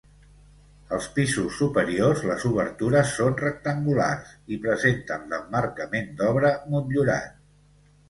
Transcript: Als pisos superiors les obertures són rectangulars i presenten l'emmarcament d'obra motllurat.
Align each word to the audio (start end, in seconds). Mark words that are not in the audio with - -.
Als 0.95 1.09
pisos 1.17 1.59
superiors 1.63 2.23
les 2.31 2.47
obertures 2.51 3.13
són 3.19 3.37
rectangulars 3.43 4.35
i 4.57 4.61
presenten 4.67 5.31
l'emmarcament 5.37 6.13
d'obra 6.19 6.57
motllurat. 6.77 7.35